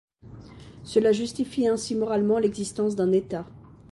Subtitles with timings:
[0.83, 3.45] Cela justifie ainsi moralement l'existence d'un État.